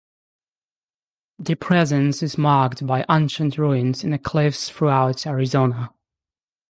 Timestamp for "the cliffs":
4.09-4.67